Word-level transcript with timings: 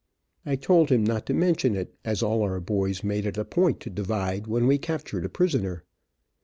I 0.47 0.55
told 0.55 0.89
him 0.89 1.03
not 1.03 1.27
to 1.27 1.33
mention 1.35 1.75
it, 1.75 1.93
as 2.03 2.23
all 2.23 2.41
our 2.41 2.59
boys 2.59 3.03
made 3.03 3.27
it 3.27 3.37
a 3.37 3.45
point 3.45 3.79
to 3.81 3.91
divide 3.91 4.47
when 4.47 4.65
we 4.65 4.79
captured 4.79 5.25
a 5.25 5.29
prisoner. 5.29 5.83